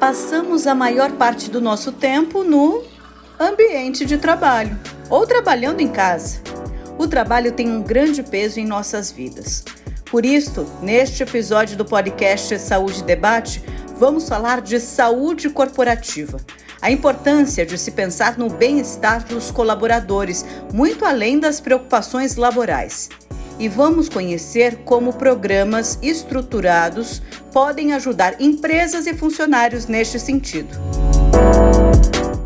[0.00, 2.82] passamos a maior parte do nosso tempo no
[3.38, 4.80] ambiente de trabalho
[5.10, 6.40] ou trabalhando em casa.
[6.98, 9.62] O trabalho tem um grande peso em nossas vidas.
[10.10, 13.62] Por isso, neste episódio do podcast Saúde Debate,
[13.98, 16.40] vamos falar de saúde corporativa.
[16.80, 23.10] A importância de se pensar no bem-estar dos colaboradores, muito além das preocupações laborais.
[23.60, 27.20] E vamos conhecer como programas estruturados
[27.52, 30.78] podem ajudar empresas e funcionários neste sentido.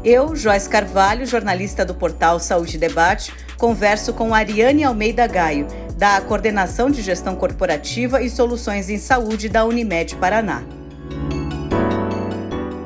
[0.02, 6.91] Eu, Joyce Carvalho, jornalista do portal Saúde Debate, converso com Ariane Almeida Gaio, da Coordenação
[6.91, 10.64] de Gestão Corporativa e Soluções em Saúde da Unimed Paraná.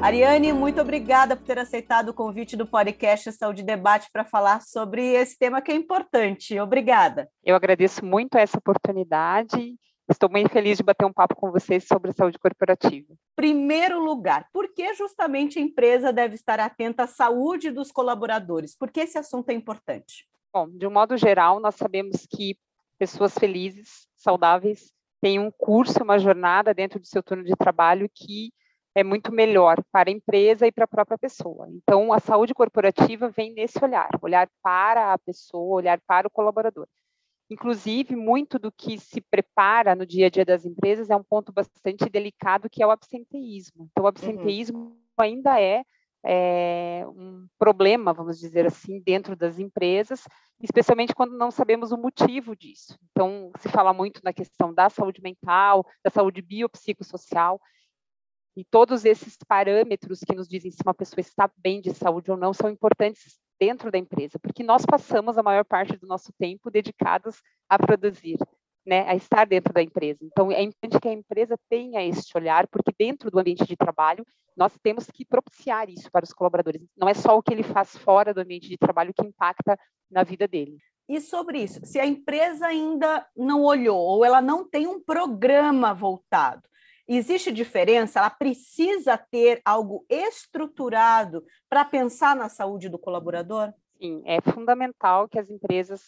[0.03, 5.05] Ariane, muito obrigada por ter aceitado o convite do podcast Saúde Debate para falar sobre
[5.15, 6.59] esse tema que é importante.
[6.61, 7.29] Obrigada.
[7.45, 9.77] Eu agradeço muito essa oportunidade
[10.11, 13.15] Estou muito feliz de bater um papo com vocês sobre saúde corporativa.
[13.37, 18.75] Primeiro lugar, por que justamente a empresa deve estar atenta à saúde dos colaboradores?
[18.75, 20.27] Por que esse assunto é importante?
[20.51, 22.57] Bom, de um modo geral, nós sabemos que
[22.99, 28.51] pessoas felizes, saudáveis, têm um curso, uma jornada dentro do seu turno de trabalho que
[28.99, 31.69] é muito melhor para a empresa e para a própria pessoa.
[31.71, 36.89] Então, a saúde corporativa vem nesse olhar, olhar para a pessoa, olhar para o colaborador.
[37.49, 41.53] Inclusive, muito do que se prepara no dia a dia das empresas é um ponto
[41.53, 43.89] bastante delicado, que é o absenteísmo.
[43.91, 44.09] Então, o uhum.
[44.09, 44.97] absenteísmo uhum.
[45.17, 45.85] ainda é,
[46.27, 50.25] é, um problema, vamos dizer assim, dentro das empresas,
[50.61, 52.99] especialmente quando não sabemos o motivo disso.
[53.13, 57.61] Então, se fala muito na questão da saúde mental, da saúde biopsicossocial,
[58.59, 62.37] e todos esses parâmetros que nos dizem se uma pessoa está bem de saúde ou
[62.37, 66.69] não são importantes dentro da empresa, porque nós passamos a maior parte do nosso tempo
[66.69, 68.37] dedicados a produzir,
[68.85, 70.25] né, a estar dentro da empresa.
[70.25, 74.27] Então, é importante que a empresa tenha este olhar, porque dentro do ambiente de trabalho,
[74.57, 76.83] nós temos que propiciar isso para os colaboradores.
[76.97, 79.79] Não é só o que ele faz fora do ambiente de trabalho que impacta
[80.11, 80.79] na vida dele.
[81.09, 85.95] E sobre isso, se a empresa ainda não olhou ou ela não tem um programa
[85.95, 86.69] voltado,
[87.09, 88.19] Existe diferença?
[88.19, 93.73] Ela precisa ter algo estruturado para pensar na saúde do colaborador?
[93.97, 96.03] Sim, é fundamental que as empresas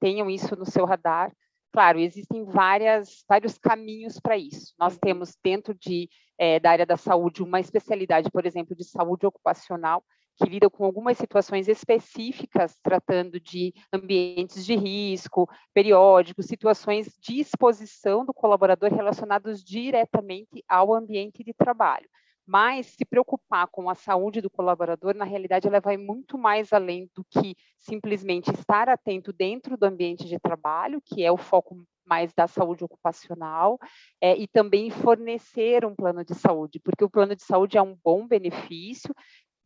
[0.00, 1.32] tenham isso no seu radar.
[1.72, 4.74] Claro, existem várias, vários caminhos para isso.
[4.76, 9.24] Nós temos dentro de, é, da área da saúde uma especialidade, por exemplo, de saúde
[9.24, 10.04] ocupacional,
[10.40, 18.24] que lida com algumas situações específicas, tratando de ambientes de risco, periódicos, situações de exposição
[18.24, 22.08] do colaborador relacionados diretamente ao ambiente de trabalho.
[22.46, 27.08] Mas se preocupar com a saúde do colaborador, na realidade, ela vai muito mais além
[27.14, 32.32] do que simplesmente estar atento dentro do ambiente de trabalho, que é o foco mais
[32.34, 33.78] da saúde ocupacional,
[34.20, 37.96] é, e também fornecer um plano de saúde, porque o plano de saúde é um
[38.02, 39.14] bom benefício,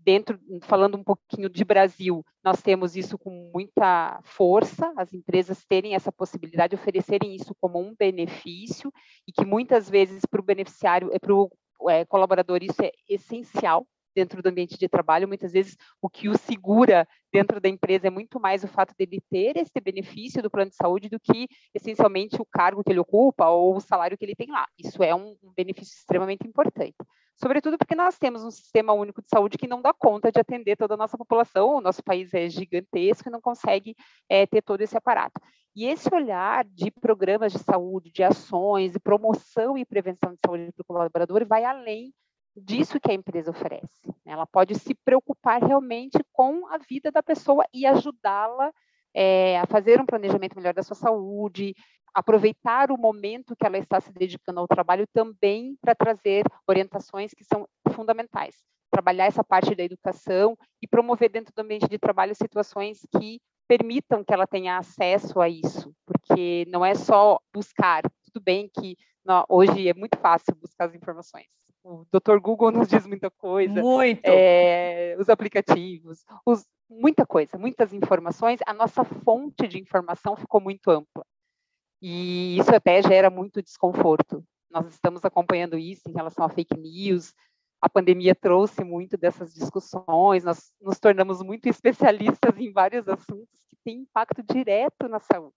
[0.04, 5.94] dentro, falando um pouquinho de Brasil, nós temos isso com muita força, as empresas terem
[5.94, 8.92] essa possibilidade, oferecerem isso como um benefício,
[9.26, 11.50] e que muitas vezes para o beneficiário, é, para o
[11.88, 15.28] é, colaborador, isso é essencial dentro do ambiente de trabalho.
[15.28, 19.20] Muitas vezes o que o segura dentro da empresa é muito mais o fato dele
[19.30, 23.48] ter esse benefício do plano de saúde do que essencialmente o cargo que ele ocupa
[23.48, 24.66] ou o salário que ele tem lá.
[24.78, 26.96] Isso é um, benefício extremamente importante
[27.36, 30.76] sobretudo porque nós temos um sistema único de saúde que não dá conta de atender
[30.76, 33.96] toda a nossa população, o nosso país é gigantesco e não consegue
[34.28, 35.40] é, ter todo esse aparato.
[35.76, 40.72] E esse olhar de programas de saúde, de ações, de promoção e prevenção de saúde
[40.72, 42.12] para o colaborador vai além
[42.56, 44.06] disso que a empresa oferece.
[44.24, 44.32] Né?
[44.32, 48.72] Ela pode se preocupar realmente com a vida da pessoa e ajudá-la
[49.14, 51.74] é, a fazer um planejamento melhor da sua saúde,
[52.12, 57.44] aproveitar o momento que ela está se dedicando ao trabalho também para trazer orientações que
[57.44, 58.56] são fundamentais.
[58.90, 64.22] Trabalhar essa parte da educação e promover dentro do ambiente de trabalho situações que permitam
[64.22, 68.02] que ela tenha acesso a isso, porque não é só buscar.
[68.24, 68.96] Tudo bem que
[69.48, 71.63] hoje é muito fácil buscar as informações.
[71.84, 72.38] O Dr.
[72.40, 73.82] Google nos diz muita coisa.
[73.82, 74.24] Muito.
[74.24, 78.58] É, os aplicativos, os, muita coisa, muitas informações.
[78.66, 81.26] A nossa fonte de informação ficou muito ampla.
[82.00, 84.42] E isso até gera muito desconforto.
[84.70, 87.34] Nós estamos acompanhando isso em relação a fake news.
[87.82, 93.76] A pandemia trouxe muito dessas discussões, nós nos tornamos muito especialistas em vários assuntos que
[93.84, 95.54] têm impacto direto na saúde.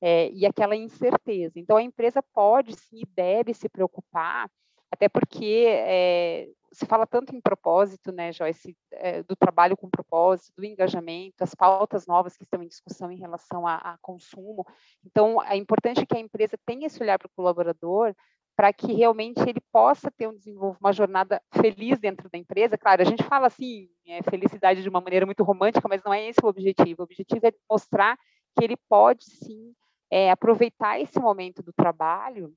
[0.00, 1.58] É, e aquela incerteza.
[1.58, 4.48] Então, a empresa pode sim e deve se preocupar,
[4.90, 10.52] até porque é, se fala tanto em propósito, né, Joyce, é, do trabalho com propósito,
[10.56, 14.66] do engajamento, as pautas novas que estão em discussão em relação a, a consumo.
[15.04, 18.14] Então, é importante que a empresa tenha esse olhar para o colaborador
[18.56, 22.78] para que realmente ele possa ter um desenvolvimento, uma jornada feliz dentro da empresa.
[22.78, 26.26] Claro, a gente fala assim, é, felicidade de uma maneira muito romântica, mas não é
[26.26, 27.02] esse o objetivo.
[27.02, 28.18] O objetivo é mostrar
[28.56, 29.74] que ele pode sim
[30.10, 32.50] é, aproveitar esse momento do trabalho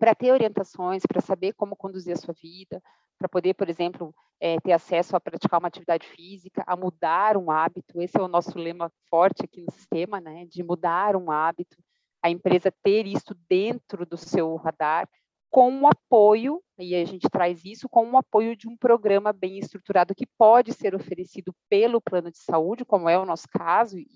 [0.00, 2.82] para ter orientações, para saber como conduzir a sua vida,
[3.18, 7.50] para poder, por exemplo, é, ter acesso a praticar uma atividade física, a mudar um
[7.50, 8.00] hábito.
[8.00, 10.46] Esse é o nosso lema forte aqui no sistema, né?
[10.46, 11.76] De mudar um hábito,
[12.22, 15.06] a empresa ter isso dentro do seu radar,
[15.50, 19.58] com o apoio, e a gente traz isso com o apoio de um programa bem
[19.58, 24.06] estruturado que pode ser oferecido pelo plano de saúde, como é o nosso caso, e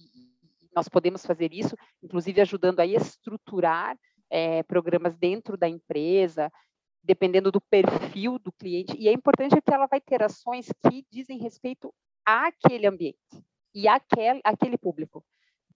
[0.74, 3.98] nós podemos fazer isso, inclusive ajudando a estruturar
[4.34, 6.50] é, programas dentro da empresa,
[7.04, 8.96] dependendo do perfil do cliente.
[8.98, 11.94] E é importante que ela vai ter ações que dizem respeito
[12.26, 15.24] àquele ambiente e àquele, àquele público.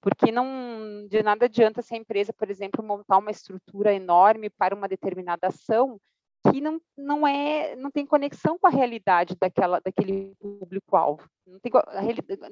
[0.01, 4.75] Porque não de nada adianta se a empresa, por exemplo, montar uma estrutura enorme para
[4.75, 6.01] uma determinada ação
[6.45, 11.59] que não, não é não tem conexão com a realidade daquela daquele público alvo não
[11.59, 11.73] tem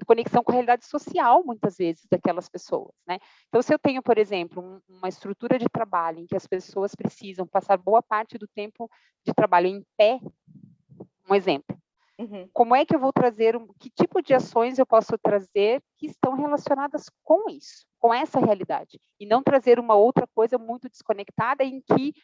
[0.06, 3.18] conexão com a realidade social muitas vezes daquelas pessoas né?
[3.48, 6.94] Então se eu tenho por exemplo um, uma estrutura de trabalho em que as pessoas
[6.94, 8.90] precisam passar boa parte do tempo
[9.24, 10.20] de trabalho em pé
[11.28, 11.76] um exemplo.
[12.18, 12.48] Uhum.
[12.50, 16.32] como é que eu vou trazer que tipo de ações eu posso trazer que estão
[16.34, 18.98] relacionadas com isso com essa realidade?
[19.20, 22.14] E não trazer uma outra coisa muito desconectada em que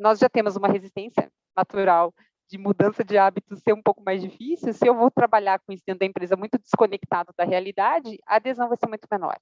[0.00, 2.12] nós já temos uma resistência natural
[2.48, 5.84] de mudança de hábitos ser um pouco mais difícil, se eu vou trabalhar com isso
[5.86, 9.36] dentro da empresa muito desconectado da realidade, a adesão vai ser muito menor.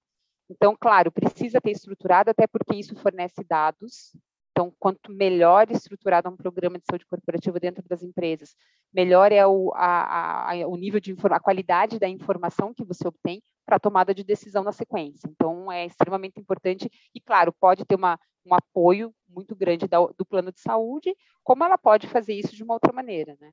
[0.50, 4.12] Então, claro, precisa ter estruturado, até porque isso fornece dados,
[4.58, 8.56] então, quanto melhor estruturado um programa de saúde corporativa dentro das empresas,
[8.93, 13.40] melhor é o, a, a, o nível de a qualidade da informação que você obtém
[13.64, 15.28] para a tomada de decisão na sequência.
[15.31, 18.19] Então, é extremamente importante e, claro, pode ter uma,
[18.49, 21.15] um apoio muito grande da, do plano de saúde,
[21.45, 23.50] como ela pode fazer isso de uma outra maneira, né?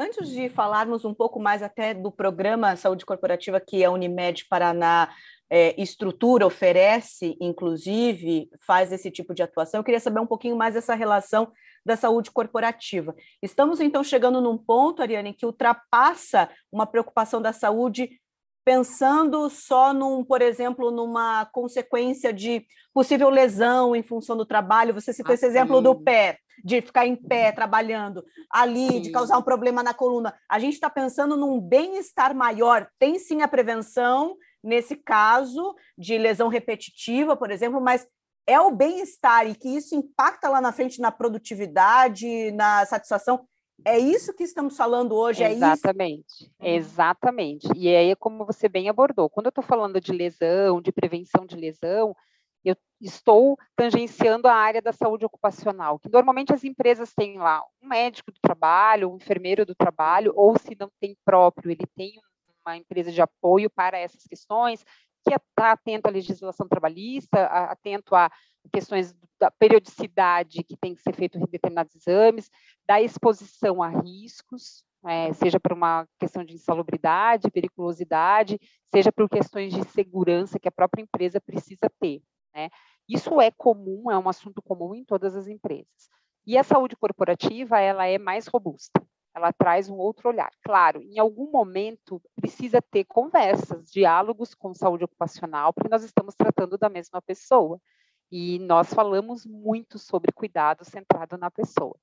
[0.00, 5.12] Antes de falarmos um pouco mais até do programa Saúde Corporativa que a Unimed Paraná
[5.50, 9.80] é, estrutura, oferece, inclusive, faz esse tipo de atuação.
[9.80, 11.50] Eu queria saber um pouquinho mais dessa relação
[11.84, 13.14] da saúde corporativa.
[13.42, 18.20] Estamos, então, chegando num ponto, Ariane, que ultrapassa uma preocupação da saúde
[18.68, 24.92] pensando só num, por exemplo, numa consequência de possível lesão em função do trabalho.
[24.92, 28.22] Você citou esse exemplo do pé, de ficar em pé trabalhando
[28.52, 29.00] ali, sim.
[29.00, 30.34] de causar um problema na coluna.
[30.46, 32.86] A gente está pensando num bem-estar maior.
[32.98, 38.06] Tem sim a prevenção nesse caso de lesão repetitiva, por exemplo, mas
[38.46, 43.46] é o bem-estar e que isso impacta lá na frente na produtividade, na satisfação.
[43.84, 46.88] É isso que estamos falando hoje, exatamente, é isso?
[46.90, 47.68] Exatamente.
[47.76, 51.56] E aí, como você bem abordou, quando eu estou falando de lesão, de prevenção de
[51.56, 52.14] lesão,
[52.64, 57.88] eu estou tangenciando a área da saúde ocupacional, que normalmente as empresas têm lá um
[57.88, 62.14] médico do trabalho, um enfermeiro do trabalho, ou se não tem próprio, ele tem
[62.66, 64.84] uma empresa de apoio para essas questões,
[65.26, 68.30] que está atento à legislação trabalhista, atento a
[68.72, 72.50] questões da periodicidade que tem que ser feito em determinados exames,
[72.86, 79.72] da exposição a riscos, é, seja por uma questão de insalubridade, periculosidade, seja por questões
[79.72, 82.20] de segurança que a própria empresa precisa ter.
[82.54, 82.68] Né?
[83.08, 86.08] Isso é comum, é um assunto comum em todas as empresas.
[86.46, 89.00] E a saúde corporativa, ela é mais robusta
[89.34, 90.50] ela traz um outro olhar.
[90.62, 96.76] Claro, em algum momento precisa ter conversas, diálogos com saúde ocupacional, porque nós estamos tratando
[96.76, 97.80] da mesma pessoa.
[98.30, 101.96] E nós falamos muito sobre cuidado centrado na pessoa.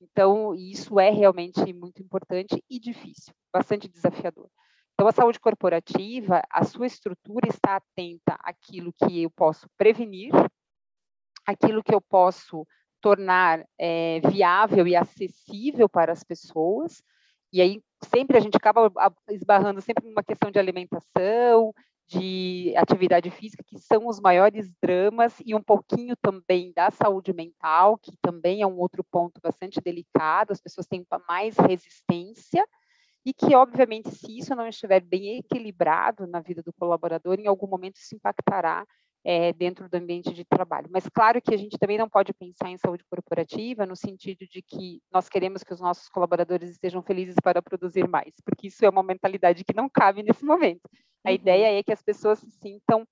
[0.00, 4.48] Então, isso é realmente muito importante e difícil, bastante desafiador.
[4.94, 10.32] Então, a saúde corporativa, a sua estrutura está atenta àquilo que eu posso prevenir,
[11.46, 12.66] aquilo que eu posso
[13.00, 17.02] tornar é, viável e acessível para as pessoas.
[17.52, 18.90] E aí sempre a gente acaba
[19.30, 21.72] esbarrando sempre numa questão de alimentação,
[22.08, 27.98] de atividade física, que são os maiores dramas, e um pouquinho também da saúde mental,
[27.98, 32.66] que também é um outro ponto bastante delicado, as pessoas têm mais resistência,
[33.26, 37.66] e que, obviamente, se isso não estiver bem equilibrado na vida do colaborador, em algum
[37.66, 38.86] momento isso impactará
[39.28, 40.88] é, dentro do ambiente de trabalho.
[40.90, 44.62] Mas claro que a gente também não pode pensar em saúde corporativa no sentido de
[44.62, 48.88] que nós queremos que os nossos colaboradores estejam felizes para produzir mais, porque isso é
[48.88, 50.80] uma mentalidade que não cabe nesse momento.
[51.22, 51.34] A uhum.
[51.34, 53.06] ideia é que as pessoas se sintam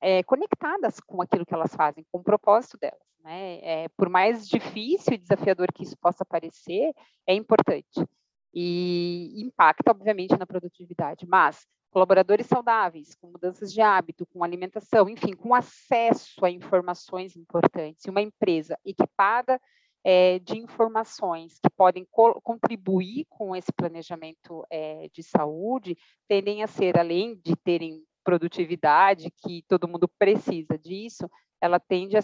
[0.00, 2.98] é, conectadas com aquilo que elas fazem, com o propósito delas.
[3.22, 3.60] Né?
[3.62, 6.92] É, por mais difícil e desafiador que isso possa parecer,
[7.28, 8.04] é importante
[8.52, 11.24] e impacta, obviamente, na produtividade.
[11.28, 18.04] Mas colaboradores saudáveis, com mudanças de hábito, com alimentação, enfim, com acesso a informações importantes.
[18.06, 19.60] Uma empresa equipada
[20.04, 26.66] é, de informações que podem co contribuir com esse planejamento é, de saúde tendem a
[26.66, 31.28] ser, além de terem produtividade, que todo mundo precisa disso,
[31.60, 32.20] ela tende a,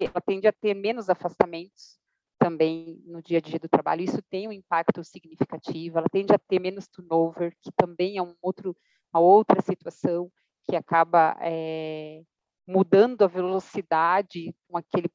[0.00, 1.98] ela tende a ter menos afastamentos
[2.38, 4.02] também no dia a dia do trabalho.
[4.02, 5.98] Isso tem um impacto significativo.
[5.98, 8.76] Ela tende a ter menos turnover, que também é um outro,
[9.18, 10.30] uma outra situação
[10.68, 12.22] que acaba é,
[12.66, 15.08] mudando a velocidade com aquele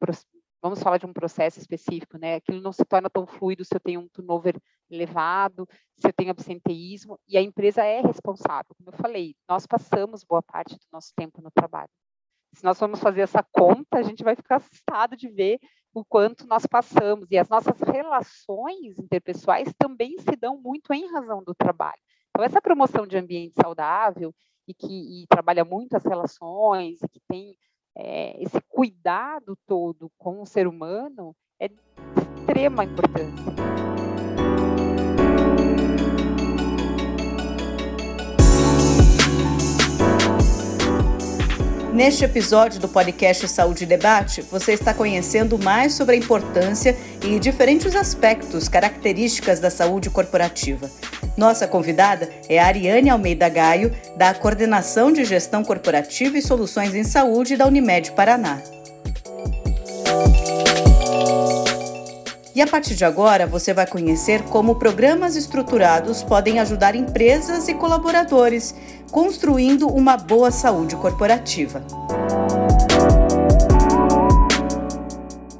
[0.61, 2.35] vamos falar de um processo específico, né?
[2.35, 4.57] Aquilo não se torna tão fluido se eu tenho um turnover
[4.89, 5.67] elevado,
[5.99, 8.73] se eu tenho absenteísmo, e a empresa é responsável.
[8.77, 11.89] Como eu falei, nós passamos boa parte do nosso tempo no trabalho.
[12.53, 15.59] Se nós formos fazer essa conta, a gente vai ficar assustado de ver
[15.93, 17.29] o quanto nós passamos.
[17.29, 21.99] E as nossas relações interpessoais também se dão muito em razão do trabalho.
[22.35, 24.33] Então, essa promoção de ambiente saudável
[24.67, 27.55] e que e trabalha muito as relações, e que tem
[27.95, 31.79] é, esse cuidado todo com o ser humano é de
[32.39, 33.53] extrema importância.
[41.93, 47.37] Neste episódio do podcast Saúde e Debate, você está conhecendo mais sobre a importância e
[47.37, 50.89] diferentes aspectos, características da saúde corporativa.
[51.37, 57.03] Nossa convidada é a Ariane Almeida Gaio, da Coordenação de Gestão Corporativa e Soluções em
[57.03, 58.59] Saúde da Unimed Paraná.
[62.55, 67.73] E a partir de agora, você vai conhecer como programas estruturados podem ajudar empresas e
[67.73, 68.75] colaboradores,
[69.11, 71.83] construindo uma boa saúde corporativa.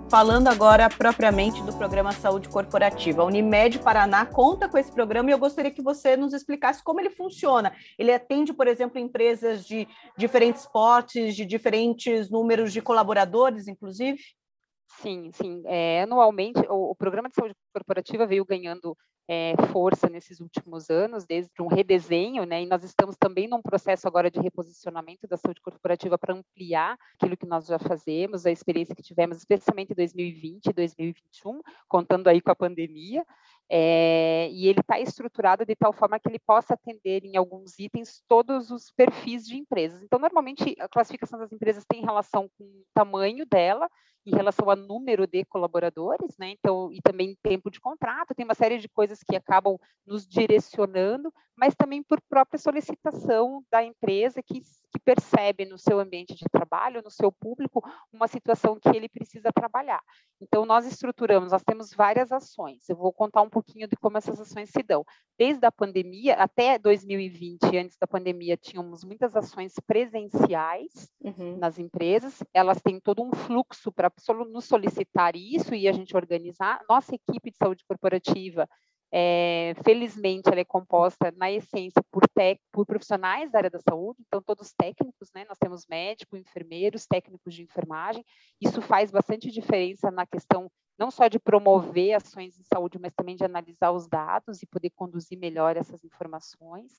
[0.08, 3.24] Falando agora propriamente do programa Saúde Corporativa.
[3.24, 7.00] A Unimed Paraná conta com esse programa e eu gostaria que você nos explicasse como
[7.00, 7.74] ele funciona.
[7.98, 14.20] Ele atende, por exemplo, empresas de diferentes portes, de diferentes números de colaboradores, inclusive?
[15.02, 15.64] Sim, sim.
[15.66, 18.96] É, anualmente, o, o, programa de saúde corporativa veio ganhando
[19.28, 22.62] é, força nesses últimos anos, desde um redesenho, né?
[22.62, 27.38] E nós estamos também num processo agora de reposicionamento da saúde corporativa para ampliar aquilo
[27.38, 32.42] que nós já fazemos, a experiência que tivemos, especialmente em 2020 e 2021, contando aí
[32.42, 33.26] com a pandemia.
[33.70, 38.22] É, e ele está estruturado de tal forma que ele possa atender em alguns itens
[38.28, 40.04] todos os perfis de empresas.
[40.04, 43.90] Então, normalmente, a classificação das empresas tem relação com o tamanho dela,
[44.26, 46.50] em relação ao número de colaboradores, né?
[46.50, 51.34] Então, e também tempo de contrato, tem uma série de coisas que acabam nos direcionando,
[51.56, 54.62] mas também por própria solicitação da empresa que,
[54.94, 59.52] que percebe no seu ambiente de trabalho, no seu público, uma situação que ele precisa
[59.52, 60.02] trabalhar.
[60.40, 62.88] Então, nós estruturamos, nós temos várias ações.
[62.88, 65.04] Eu vou contar um pouquinho de como essas ações se dão.
[65.38, 71.58] Desde a pandemia, até 2020, antes da pandemia, tínhamos muitas ações presenciais uhum.
[71.58, 74.12] nas empresas, elas têm todo um fluxo para
[74.48, 76.80] nos solicitar isso e a gente organizar.
[76.88, 78.68] Nossa equipe de saúde corporativa,
[79.16, 84.24] é, felizmente, ela é composta, na essência, por, tec, por profissionais da área da saúde,
[84.26, 85.46] então todos técnicos, né?
[85.48, 88.26] Nós temos médicos, enfermeiros, técnicos de enfermagem.
[88.60, 90.68] Isso faz bastante diferença na questão
[90.98, 94.90] não só de promover ações de saúde, mas também de analisar os dados e poder
[94.96, 96.94] conduzir melhor essas informações.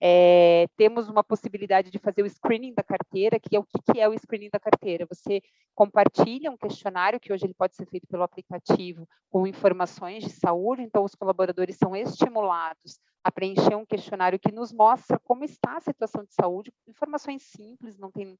[0.00, 4.00] É, temos uma possibilidade de fazer o screening da carteira, que é o que, que,
[4.00, 5.06] é o screening da carteira.
[5.06, 5.42] Você
[5.74, 10.82] compartilha um questionário, que hoje ele pode ser feito pelo aplicativo, com informações de saúde,
[10.82, 15.80] então os colaboradores são estimulados a preencher um questionário que nos mostra como está a
[15.80, 18.38] situação de saúde, informações simples, não, tem,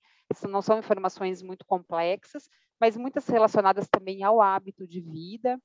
[0.48, 2.48] não são informações muito complexas,
[2.80, 5.60] mas muitas relacionadas também ao hábito de vida,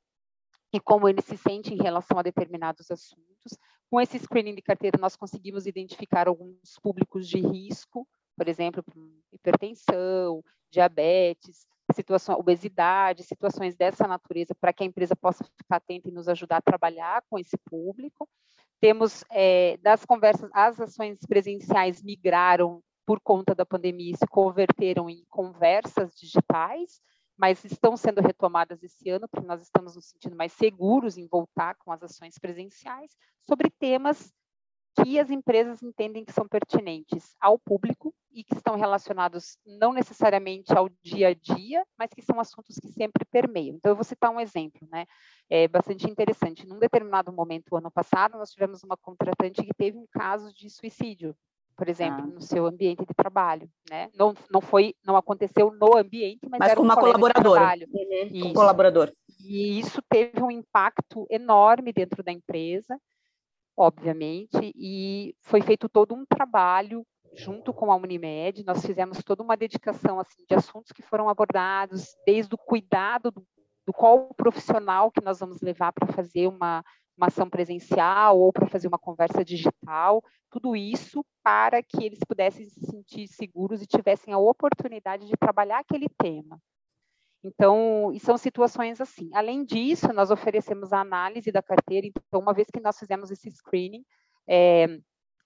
[0.74, 3.58] e como ele se sente em relação a determinados assuntos.
[3.90, 8.84] Com esse screening de carteira, nós conseguimos identificar alguns públicos de risco, por exemplo,
[9.32, 16.12] hipertensão, diabetes, situação, obesidade, situações dessa natureza, para que a empresa possa ficar atenta e
[16.12, 18.28] nos ajudar a trabalhar com esse público.
[18.82, 25.10] Temos, é, das conversas, as ações presenciais migraram por conta da pandemia e se converteram
[25.10, 27.00] em conversas digitais,
[27.38, 31.76] mas estão sendo retomadas esse ano, porque nós estamos nos sentindo mais seguros em voltar
[31.76, 33.12] com as ações presenciais,
[33.46, 34.34] sobre temas
[34.96, 40.72] que as empresas entendem que são pertinentes ao público e que estão relacionados não necessariamente
[40.74, 43.76] ao dia a dia, mas que são assuntos que sempre permeiam.
[43.76, 45.06] Então, eu vou citar um exemplo, né?
[45.50, 46.68] É bastante interessante.
[46.68, 51.36] Num determinado momento, ano passado, nós tivemos uma contratante que teve um caso de suicídio
[51.76, 52.28] por exemplo, ah.
[52.28, 54.10] no seu ambiente de trabalho, né?
[54.16, 58.54] Não, não foi, não aconteceu no ambiente, mas, mas era com uma colaboradora, uhum, com
[58.54, 59.12] colaborador.
[59.46, 62.98] E isso teve um impacto enorme dentro da empresa,
[63.76, 69.58] obviamente, e foi feito todo um trabalho junto com a Unimed, nós fizemos toda uma
[69.58, 73.44] dedicação assim de assuntos que foram abordados, desde o cuidado do
[73.86, 76.84] do qual profissional que nós vamos levar para fazer uma,
[77.18, 82.66] uma ação presencial ou para fazer uma conversa digital, tudo isso para que eles pudessem
[82.66, 86.60] se sentir seguros e tivessem a oportunidade de trabalhar aquele tema.
[87.44, 89.30] Então, e são situações assim.
[89.34, 92.08] Além disso, nós oferecemos a análise da carteira.
[92.08, 94.06] Então, uma vez que nós fizemos esse screening,
[94.48, 94.88] é,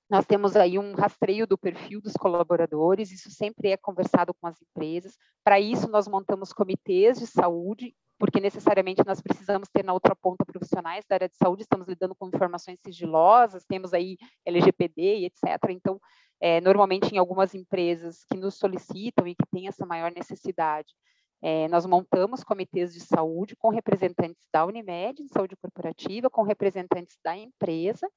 [0.09, 4.61] nós temos aí um rastreio do perfil dos colaboradores, isso sempre é conversado com as
[4.61, 5.17] empresas.
[5.43, 10.45] Para isso, nós montamos comitês de saúde, porque necessariamente nós precisamos ter na outra ponta
[10.45, 15.69] profissionais da área de saúde, estamos lidando com informações sigilosas, temos aí LGPD e etc.
[15.69, 15.99] Então,
[16.39, 20.93] é, normalmente em algumas empresas que nos solicitam e que têm essa maior necessidade,
[21.41, 27.17] é, nós montamos comitês de saúde com representantes da Unimed, de saúde corporativa, com representantes
[27.23, 28.07] da empresa,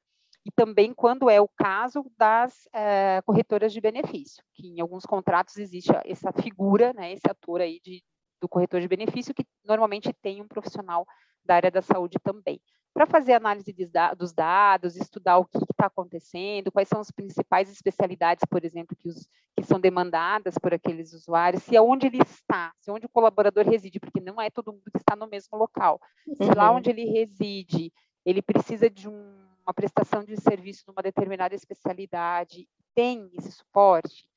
[0.44, 5.58] e também, quando é o caso, das é, corretoras de benefício, que em alguns contratos
[5.58, 8.02] existe essa figura, né, esse ator aí de,
[8.40, 11.06] do corretor de benefício, que normalmente tem um profissional
[11.44, 12.60] da área da saúde também
[12.92, 13.72] para fazer análise
[14.16, 19.08] dos dados, estudar o que está acontecendo, quais são as principais especialidades, por exemplo, que,
[19.08, 23.64] os, que são demandadas por aqueles usuários, se aonde ele está, se onde o colaborador
[23.64, 26.00] reside, porque não é todo mundo que está no mesmo local.
[26.34, 26.54] Se uhum.
[26.56, 27.92] lá onde ele reside,
[28.24, 34.28] ele precisa de um, uma prestação de serviço numa determinada especialidade, tem esse suporte,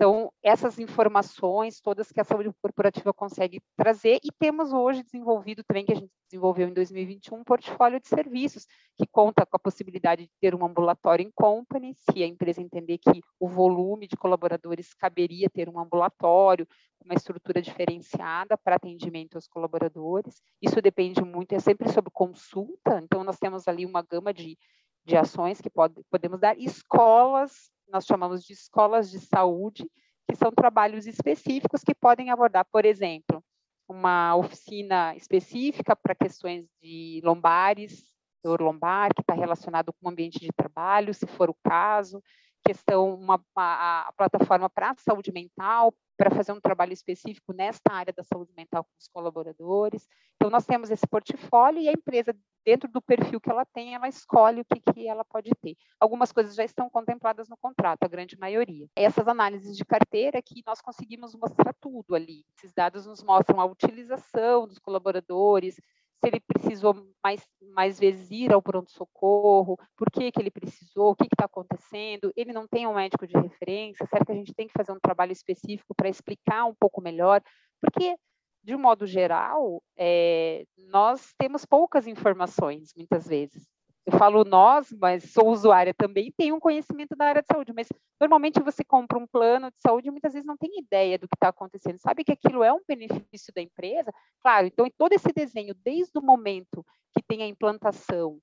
[0.00, 5.84] então, essas informações todas que a saúde corporativa consegue trazer, e temos hoje desenvolvido também,
[5.84, 8.66] que a gente desenvolveu em 2021, um portfólio de serviços,
[8.96, 12.96] que conta com a possibilidade de ter um ambulatório em company, se a empresa entender
[12.96, 16.66] que o volume de colaboradores caberia ter um ambulatório,
[17.04, 20.40] uma estrutura diferenciada para atendimento aos colaboradores.
[20.62, 24.56] Isso depende muito, é sempre sobre consulta, então nós temos ali uma gama de,
[25.04, 29.84] de ações que pode, podemos dar, escolas nós chamamos de escolas de saúde,
[30.28, 33.44] que são trabalhos específicos que podem abordar, por exemplo,
[33.88, 38.04] uma oficina específica para questões de lombares,
[38.42, 42.22] dor lombar, que está relacionado com o ambiente de trabalho, se for o caso,
[42.64, 47.94] questão, uma, uma a plataforma para a saúde mental, para fazer um trabalho específico nesta
[47.94, 50.06] área da saúde mental com os colaboradores.
[50.36, 54.06] Então, nós temos esse portfólio e a empresa, dentro do perfil que ela tem, ela
[54.06, 55.76] escolhe o que, que ela pode ter.
[55.98, 58.86] Algumas coisas já estão contempladas no contrato, a grande maioria.
[58.94, 62.44] Essas análises de carteira que nós conseguimos mostrar tudo ali.
[62.54, 65.80] Esses dados nos mostram a utilização dos colaboradores,
[66.20, 71.16] se ele precisou mais, mais vezes ir ao pronto-socorro, por que, que ele precisou, o
[71.16, 74.66] que está acontecendo, ele não tem um médico de referência, será que a gente tem
[74.66, 77.42] que fazer um trabalho específico para explicar um pouco melhor?
[77.80, 78.14] Porque,
[78.62, 83.66] de um modo geral, é, nós temos poucas informações, muitas vezes
[84.06, 87.88] eu falo nós, mas sou usuária também, tenho um conhecimento da área de saúde, mas
[88.20, 91.36] normalmente você compra um plano de saúde e muitas vezes não tem ideia do que
[91.36, 94.10] está acontecendo, sabe que aquilo é um benefício da empresa?
[94.42, 96.84] Claro, então em todo esse desenho, desde o momento
[97.14, 98.40] que tem a implantação,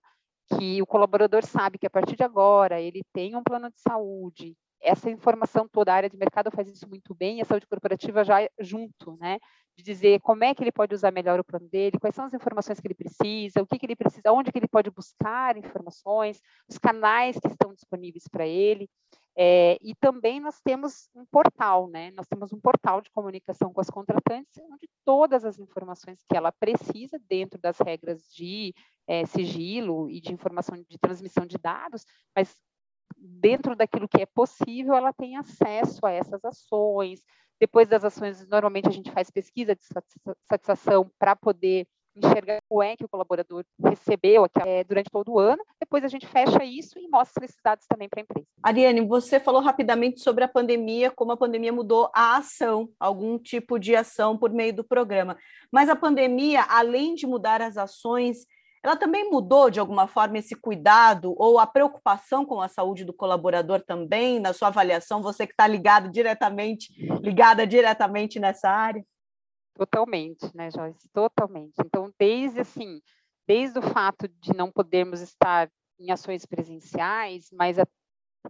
[0.57, 4.55] que o colaborador sabe que a partir de agora ele tem um plano de saúde,
[4.81, 8.23] essa informação toda, a área de mercado faz isso muito bem, e a saúde corporativa
[8.23, 9.39] já é junto, né?
[9.77, 12.33] de dizer como é que ele pode usar melhor o plano dele, quais são as
[12.33, 16.41] informações que ele precisa, o que, que ele precisa, onde que ele pode buscar informações,
[16.67, 18.89] os canais que estão disponíveis para ele.
[19.39, 22.09] É, e também nós temos um portal, né?
[22.15, 26.51] Nós temos um portal de comunicação com as contratantes, onde todas as informações que ela
[26.51, 28.73] precisa, dentro das regras de
[29.07, 32.03] é, sigilo e de informação de transmissão de dados,
[32.35, 32.57] mas
[33.17, 37.21] dentro daquilo que é possível, ela tem acesso a essas ações,
[37.59, 39.81] depois das ações, normalmente a gente faz pesquisa de
[40.47, 45.63] satisfação para poder enxergar o é que o colaborador recebeu é, durante todo o ano.
[45.79, 48.47] Depois a gente fecha isso e mostra esses dados também para a empresa.
[48.63, 53.79] Ariane, você falou rapidamente sobre a pandemia, como a pandemia mudou a ação, algum tipo
[53.79, 55.37] de ação por meio do programa.
[55.71, 58.45] Mas a pandemia, além de mudar as ações,
[58.87, 63.13] ela também mudou de alguma forma esse cuidado ou a preocupação com a saúde do
[63.13, 69.05] colaborador também, na sua avaliação, você que está ligado diretamente, ligada diretamente nessa área?
[69.75, 71.09] Totalmente, né, Joyce?
[71.09, 71.73] Totalmente.
[71.85, 73.01] Então, desde assim,
[73.45, 75.69] desde o fato de não podermos estar
[75.99, 77.85] em ações presenciais, mas a,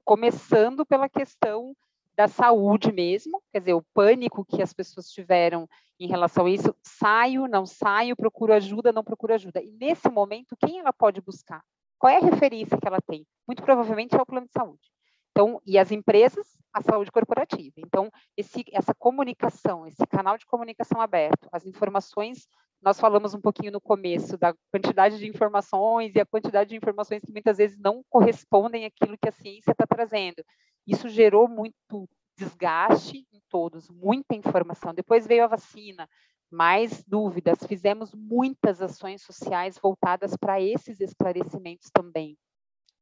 [0.06, 1.76] começando pela questão
[2.18, 6.76] da saúde mesmo, quer dizer, o pânico que as pessoas tiveram em relação a isso,
[6.84, 9.62] saio, não saio, procuro ajuda, não procuro ajuda.
[9.62, 11.62] E nesse momento, quem ela pode buscar?
[12.00, 13.26] Qual é a referência que ela tem?
[13.48, 14.92] Muito provavelmente é o plano de saúde.
[15.32, 17.76] Então, e as empresas, a saúde corporativa.
[17.78, 22.48] Então, esse, essa comunicação, esse canal de comunicação aberto, as informações,
[22.82, 27.22] nós falamos um pouquinho no começo da quantidade de informações e a quantidade de informações
[27.22, 30.44] que muitas vezes não correspondem àquilo que a ciência está trazendo.
[30.88, 34.94] Isso gerou muito desgaste em todos, muita informação.
[34.94, 36.08] Depois veio a vacina,
[36.50, 42.38] mais dúvidas, fizemos muitas ações sociais voltadas para esses esclarecimentos também.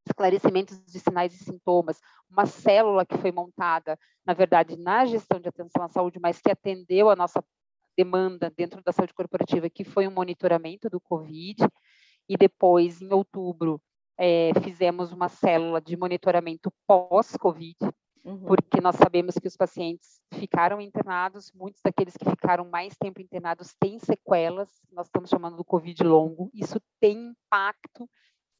[0.08, 5.50] Esclarecimentos de sinais e sintomas, uma célula que foi montada, na verdade, na gestão de
[5.50, 7.44] atenção à saúde, mas que atendeu a nossa
[7.98, 11.68] demanda dentro da saúde corporativa, que foi um monitoramento do Covid,
[12.28, 13.82] e depois, em outubro,
[14.18, 17.76] é, fizemos uma célula de monitoramento pós-Covid,
[18.24, 18.46] uhum.
[18.46, 23.74] porque nós sabemos que os pacientes ficaram internados, muitos daqueles que ficaram mais tempo internados
[23.80, 28.10] têm sequelas, nós estamos chamando do Covid longo, isso tem impacto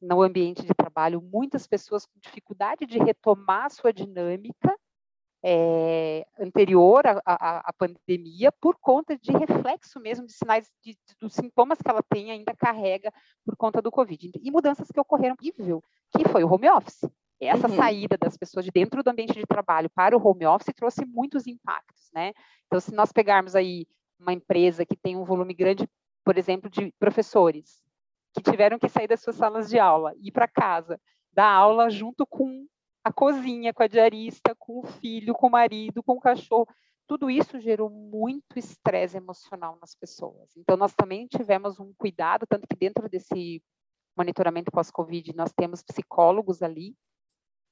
[0.00, 4.76] no ambiente de trabalho, muitas pessoas com dificuldade de retomar sua dinâmica
[5.48, 11.34] é, anterior à, à, pandemia, por conta de reflexo mesmo de sinais, de, de, dos
[11.34, 13.12] sintomas que ela tem ainda carrega
[13.44, 14.32] por conta do Covid.
[14.42, 15.52] E mudanças que ocorreram, que
[16.32, 17.08] foi o home office.
[17.40, 17.76] Essa uhum.
[17.76, 21.46] saída das pessoas de dentro do ambiente de trabalho para o home office trouxe muitos
[21.46, 22.32] impactos, né?
[22.66, 23.86] Então, se nós pegarmos aí
[24.18, 25.88] uma empresa que tem um volume grande,
[26.24, 27.80] por exemplo, de professores
[28.34, 31.00] que tiveram que sair das suas salas de aula, ir para casa,
[31.32, 32.66] dar aula junto com
[33.06, 36.66] a cozinha, com a diarista, com o filho, com o marido, com o cachorro,
[37.06, 40.56] tudo isso gerou muito estresse emocional nas pessoas.
[40.56, 43.62] Então, nós também tivemos um cuidado, tanto que dentro desse
[44.16, 46.96] monitoramento pós-Covid, nós temos psicólogos ali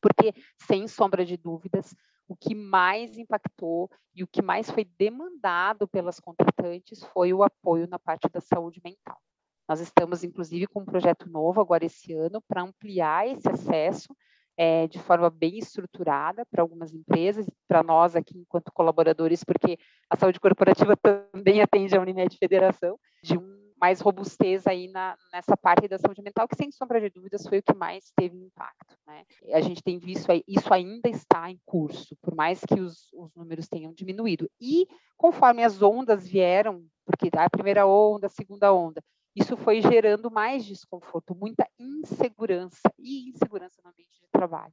[0.01, 1.97] porque, sem sombra de dúvidas,
[2.29, 7.89] o que mais impactou e o que mais foi demandado pelas contratantes foi o apoio
[7.89, 9.21] na parte da saúde mental.
[9.69, 14.15] Nós estamos, inclusive, com um projeto novo agora esse ano para ampliar esse acesso
[14.57, 20.17] é, de forma bem estruturada para algumas empresas, para nós aqui enquanto colaboradores, porque a
[20.17, 20.97] saúde corporativa
[21.33, 26.23] também atende a Unimed Federação, de um mais robustez aí na, nessa parte da saúde
[26.23, 28.97] mental, que sem sombra de dúvidas foi o que mais teve impacto.
[29.07, 29.25] Né?
[29.53, 33.69] A gente tem visto, isso ainda está em curso, por mais que os, os números
[33.69, 34.49] tenham diminuído.
[34.61, 34.87] E
[35.19, 39.03] conforme as ondas vieram, porque a primeira onda, a segunda onda,
[39.35, 44.73] isso foi gerando mais desconforto, muita insegurança e insegurança no ambiente de trabalho.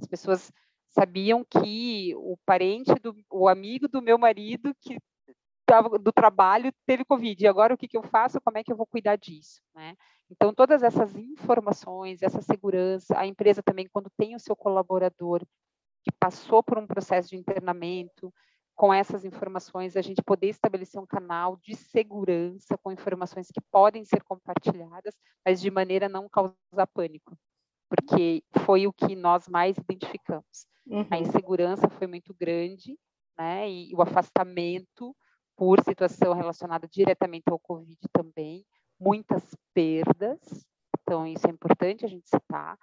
[0.00, 0.52] As pessoas
[0.88, 4.98] sabiam que o parente, do, o amigo do meu marido que
[6.00, 7.44] do trabalho teve Covid.
[7.44, 8.40] E agora o que, que eu faço?
[8.40, 9.60] Como é que eu vou cuidar disso?
[9.74, 9.94] Né?
[10.30, 15.44] Então, todas essas informações, essa segurança, a empresa também, quando tem o seu colaborador
[16.02, 18.32] que passou por um processo de internamento,
[18.78, 24.04] com essas informações, a gente poder estabelecer um canal de segurança com informações que podem
[24.04, 27.36] ser compartilhadas, mas de maneira a não causar pânico,
[27.90, 30.64] porque foi o que nós mais identificamos.
[30.86, 31.04] Uhum.
[31.10, 32.96] A insegurança foi muito grande,
[33.36, 35.12] né, e o afastamento
[35.56, 38.64] por situação relacionada diretamente ao Covid também,
[38.98, 40.38] muitas perdas,
[41.02, 42.78] então isso é importante a gente citar,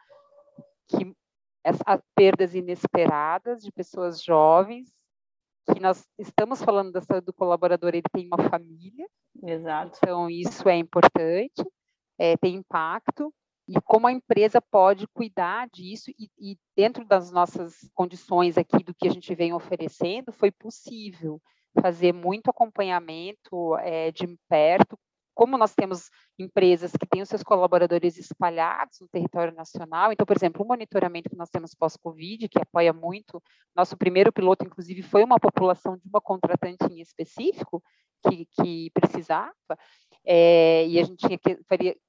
[0.89, 1.15] que
[1.63, 4.93] as perdas inesperadas de pessoas jovens,
[5.73, 9.07] que nós estamos falando da saúde do colaborador, ele tem uma família,
[9.43, 9.97] Exato.
[9.97, 11.63] então isso é importante,
[12.17, 13.33] é, tem impacto,
[13.67, 18.93] e como a empresa pode cuidar disso, e, e dentro das nossas condições aqui, do
[18.93, 21.41] que a gente vem oferecendo, foi possível
[21.81, 24.97] fazer muito acompanhamento é, de perto.
[25.35, 30.35] Como nós temos empresas que têm os seus colaboradores espalhados no território nacional, então, por
[30.35, 33.43] exemplo, o monitoramento que nós temos pós-Covid, que apoia muito,
[33.75, 37.83] nosso primeiro piloto, inclusive, foi uma população de uma contratante em específico
[38.27, 39.53] que, que precisava,
[40.25, 41.21] é, e a gente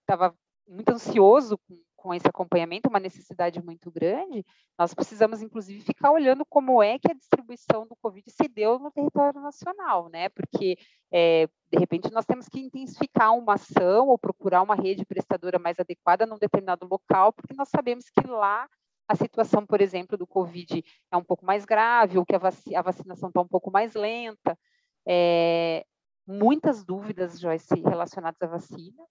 [0.00, 0.34] estava
[0.66, 4.46] muito ansioso com com esse acompanhamento, uma necessidade muito grande,
[4.78, 8.92] nós precisamos, inclusive, ficar olhando como é que a distribuição do Covid se deu no
[8.92, 10.28] território nacional, né?
[10.28, 10.78] Porque,
[11.10, 15.80] é, de repente, nós temos que intensificar uma ação ou procurar uma rede prestadora mais
[15.80, 18.68] adequada num determinado local, porque nós sabemos que lá
[19.08, 22.56] a situação, por exemplo, do Covid é um pouco mais grave, ou que a, vac
[22.72, 24.56] a vacinação está um pouco mais lenta.
[25.04, 25.84] É,
[26.24, 29.04] muitas dúvidas, Joyce, relacionadas à vacina,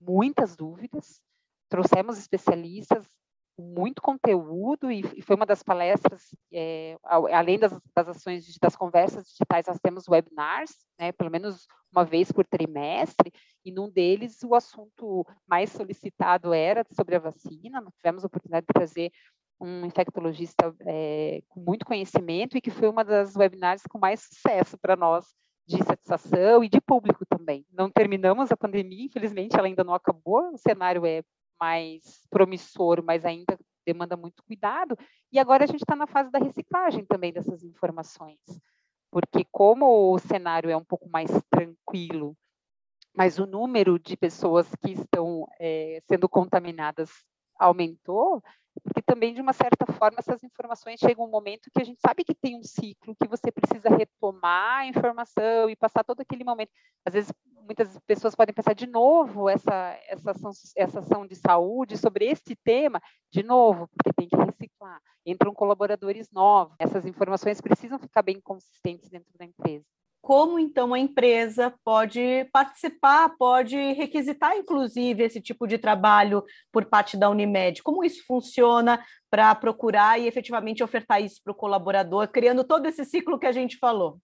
[0.00, 1.20] muitas dúvidas
[1.72, 3.06] trouxemos especialistas,
[3.58, 6.20] muito conteúdo e, e foi uma das palestras,
[6.52, 12.04] é, além das, das, ações, das conversas digitais, nós temos webinars, né, pelo menos uma
[12.04, 13.32] vez por trimestre,
[13.64, 18.66] e num deles o assunto mais solicitado era sobre a vacina, nós tivemos a oportunidade
[18.66, 19.10] de trazer
[19.58, 24.76] um infectologista é, com muito conhecimento e que foi uma das webinars com mais sucesso
[24.76, 25.24] para nós
[25.66, 27.64] de satisfação e de público também.
[27.72, 31.22] Não terminamos a pandemia, infelizmente ela ainda não acabou, o cenário é
[31.62, 34.98] mais promissor, mas ainda demanda muito cuidado.
[35.30, 38.40] E agora a gente está na fase da reciclagem também dessas informações,
[39.12, 42.36] porque como o cenário é um pouco mais tranquilo,
[43.16, 47.10] mas o número de pessoas que estão é, sendo contaminadas
[47.56, 48.42] aumentou,
[48.82, 52.24] porque também, de uma certa forma, essas informações chegam um momento que a gente sabe
[52.24, 56.70] que tem um ciclo, que você precisa retomar a informação e passar todo aquele momento.
[57.04, 57.32] Às vezes,
[57.62, 62.56] muitas pessoas podem pensar de novo essa, essa, ação, essa ação de saúde sobre este
[62.56, 65.00] tema, de novo, porque tem que reciclar.
[65.24, 66.74] Entram colaboradores novos.
[66.78, 69.84] Essas informações precisam ficar bem consistentes dentro da empresa
[70.22, 77.16] como então a empresa pode participar, pode requisitar, inclusive, esse tipo de trabalho por parte
[77.16, 77.82] da Unimed?
[77.82, 83.04] Como isso funciona para procurar e efetivamente ofertar isso para o colaborador, criando todo esse
[83.04, 84.18] ciclo que a gente falou?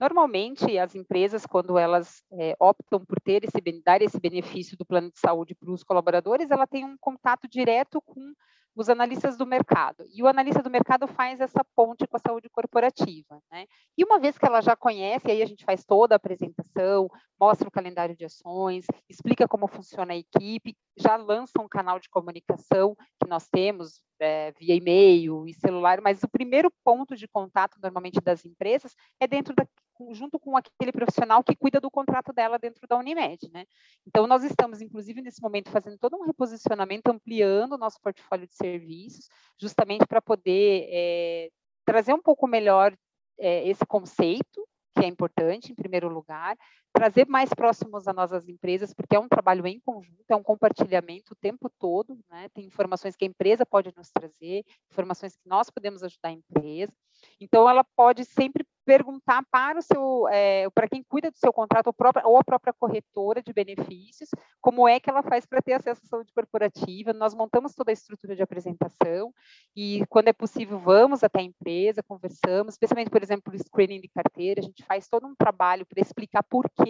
[0.00, 5.12] Normalmente, as empresas, quando elas é, optam por ter esse, dar esse benefício do plano
[5.12, 8.32] de saúde para os colaboradores, ela tem um contato direto com
[8.74, 10.04] os analistas do mercado.
[10.12, 13.42] E o analista do mercado faz essa ponte com a saúde corporativa.
[13.50, 13.66] Né?
[13.96, 17.68] E uma vez que ela já conhece, aí a gente faz toda a apresentação, mostra
[17.68, 22.96] o calendário de ações, explica como funciona a equipe, já lança um canal de comunicação
[23.22, 28.20] que nós temos é, via e-mail e celular, mas o primeiro ponto de contato, normalmente,
[28.20, 29.66] das empresas é dentro da,
[30.12, 33.64] junto com aquele profissional que cuida do contrato dela dentro da Unimed, né?
[34.06, 38.54] Então, nós estamos, inclusive, nesse momento, fazendo todo um reposicionamento, ampliando o nosso portfólio de
[38.60, 41.50] serviços, justamente para poder é,
[41.84, 42.94] trazer um pouco melhor
[43.38, 46.56] é, esse conceito, que é importante, em primeiro lugar,
[47.00, 50.42] trazer mais próximos a nós as empresas, porque é um trabalho em conjunto, é um
[50.42, 52.46] compartilhamento o tempo todo, né?
[52.52, 56.92] tem informações que a empresa pode nos trazer, informações que nós podemos ajudar a empresa,
[57.40, 61.86] então ela pode sempre perguntar para o seu, é, para quem cuida do seu contrato
[61.86, 64.28] ou, própria, ou a própria corretora de benefícios,
[64.60, 67.12] como é que ela faz para ter acesso à saúde corporativa.
[67.12, 69.32] Nós montamos toda a estrutura de apresentação
[69.76, 74.08] e, quando é possível, vamos até a empresa, conversamos, especialmente, por exemplo, o screening de
[74.08, 76.89] carteira, a gente faz todo um trabalho para explicar por que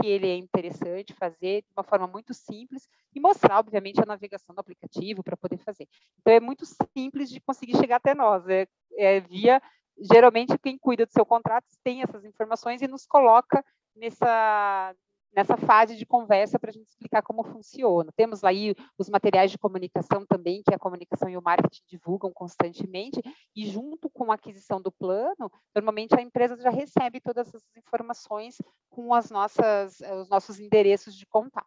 [0.00, 4.54] que ele é interessante fazer de uma forma muito simples e mostrar, obviamente, a navegação
[4.54, 5.88] do aplicativo para poder fazer.
[6.20, 6.64] Então, é muito
[6.96, 8.66] simples de conseguir chegar até nós, é,
[8.98, 9.62] é via
[9.98, 14.94] geralmente quem cuida do seu contrato tem essas informações e nos coloca nessa,
[15.34, 18.12] nessa fase de conversa para a gente explicar como funciona.
[18.16, 23.20] Temos aí os materiais de comunicação também, que a comunicação e o marketing divulgam constantemente,
[23.54, 28.56] e junto com a aquisição do plano, normalmente a empresa já recebe todas essas informações
[28.88, 31.66] com as nossas, os nossos endereços de contato.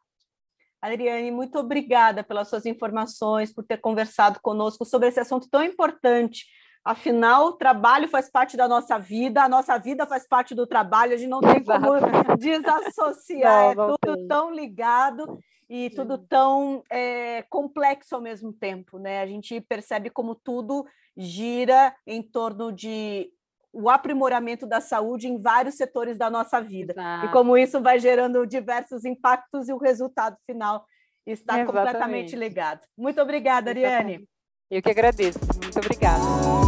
[0.81, 6.45] Adriane, muito obrigada pelas suas informações, por ter conversado conosco sobre esse assunto tão importante
[6.87, 11.13] Afinal, o trabalho faz parte da nossa vida, a nossa vida faz parte do trabalho,
[11.13, 11.91] a gente não tem como
[12.39, 14.27] desassociar, não, não é tudo tem.
[14.29, 15.37] tão ligado
[15.69, 19.19] e tudo tão é, complexo ao mesmo tempo, né?
[19.19, 20.85] A gente percebe como tudo
[21.17, 23.29] gira em torno de
[23.73, 26.93] o aprimoramento da saúde em vários setores da nossa vida.
[26.93, 27.25] Exato.
[27.25, 30.85] E como isso vai gerando diversos impactos e o resultado final
[31.25, 31.65] está Exatamente.
[31.65, 32.87] completamente ligado.
[32.97, 34.25] Muito obrigada, Ariane.
[34.71, 35.39] Eu que agradeço.
[35.61, 36.66] Muito obrigada.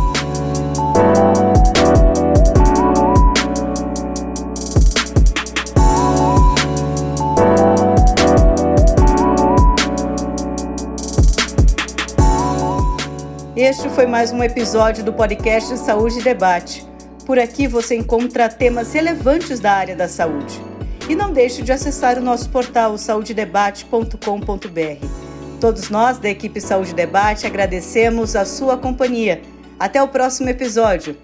[13.62, 16.88] Este foi mais um episódio do podcast Saúde e Debate.
[17.26, 20.58] Por aqui você encontra temas relevantes da área da saúde.
[21.10, 25.06] E não deixe de acessar o nosso portal saudedebate.com.br.
[25.60, 29.42] Todos nós da equipe Saúde Debate agradecemos a sua companhia.
[29.78, 31.18] Até o próximo episódio.